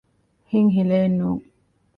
ހިތް 0.49 0.71
ހިލައެއް 0.75 1.17
ނޫން 1.19 1.43